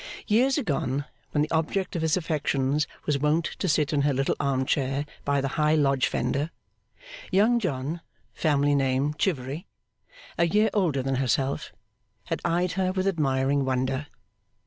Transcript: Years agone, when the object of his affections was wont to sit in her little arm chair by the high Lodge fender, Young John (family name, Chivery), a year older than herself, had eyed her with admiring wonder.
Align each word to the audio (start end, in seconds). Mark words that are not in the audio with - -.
Years 0.25 0.57
agone, 0.57 1.05
when 1.29 1.43
the 1.43 1.51
object 1.51 1.95
of 1.95 2.01
his 2.01 2.17
affections 2.17 2.87
was 3.05 3.19
wont 3.19 3.45
to 3.45 3.67
sit 3.67 3.93
in 3.93 4.01
her 4.01 4.15
little 4.15 4.35
arm 4.39 4.65
chair 4.65 5.05
by 5.23 5.41
the 5.41 5.47
high 5.61 5.75
Lodge 5.75 6.07
fender, 6.07 6.49
Young 7.29 7.59
John 7.59 8.01
(family 8.33 8.73
name, 8.73 9.13
Chivery), 9.19 9.67
a 10.39 10.47
year 10.47 10.71
older 10.73 11.03
than 11.03 11.17
herself, 11.17 11.71
had 12.25 12.41
eyed 12.43 12.71
her 12.71 12.91
with 12.91 13.05
admiring 13.07 13.63
wonder. 13.63 14.07